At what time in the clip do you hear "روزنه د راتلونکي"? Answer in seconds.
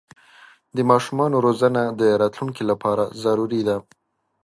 1.45-2.63